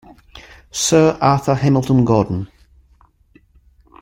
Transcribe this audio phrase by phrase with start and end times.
[0.71, 2.47] Sir Arthur Hamilton-Gordon.